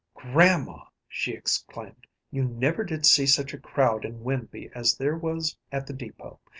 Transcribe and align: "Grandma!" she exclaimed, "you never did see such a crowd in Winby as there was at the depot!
"Grandma!" 0.15 0.85
she 1.07 1.31
exclaimed, 1.33 2.07
"you 2.31 2.43
never 2.45 2.83
did 2.83 3.05
see 3.05 3.27
such 3.27 3.53
a 3.53 3.59
crowd 3.59 4.03
in 4.03 4.23
Winby 4.23 4.71
as 4.73 4.97
there 4.97 5.15
was 5.15 5.55
at 5.71 5.85
the 5.85 5.93
depot! 5.93 6.39